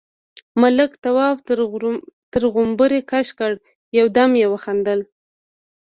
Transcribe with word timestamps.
ملک، 0.61 0.91
تواب 1.03 1.35
تر 2.35 2.41
غومبري 2.53 3.01
کش 3.11 3.27
کړ، 3.39 3.51
يو 3.97 4.05
دم 4.15 4.31
يې 4.41 4.47
وخندل: 4.53 4.99